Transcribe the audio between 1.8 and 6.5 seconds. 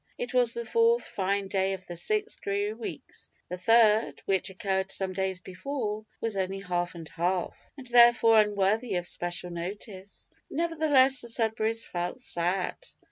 the six dreary weeks the third, which occurred some days before, was